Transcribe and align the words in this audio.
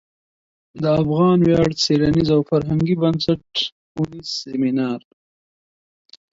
د 0.81 0.83
افغان 1.01 1.37
ویاړ 1.41 1.69
څیړنیز 1.83 2.29
او 2.35 2.41
فرهنګي 2.49 2.95
بنسټ 3.03 3.45
او 3.95 4.01
نیز 4.11 4.27
سمینار 4.41 4.99